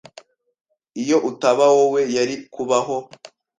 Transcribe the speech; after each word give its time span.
Iyo 1.01 1.17
utaba 1.29 1.65
wowe, 1.75 2.01
yari 2.15 2.35
kubaho. 2.53 2.95